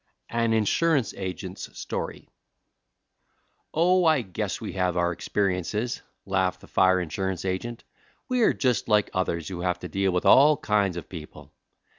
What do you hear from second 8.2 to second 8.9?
"We are just